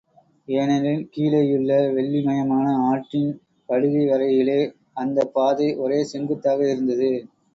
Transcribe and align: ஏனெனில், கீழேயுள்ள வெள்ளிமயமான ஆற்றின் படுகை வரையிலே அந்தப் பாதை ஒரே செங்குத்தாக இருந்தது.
ஏனெனில், 0.51 1.03
கீழேயுள்ள 1.11 1.67
வெள்ளிமயமான 1.93 2.65
ஆற்றின் 2.87 3.29
படுகை 3.69 4.03
வரையிலே 4.07 4.59
அந்தப் 4.95 5.33
பாதை 5.33 5.69
ஒரே 5.77 6.03
செங்குத்தாக 6.05 6.59
இருந்தது. 6.69 7.11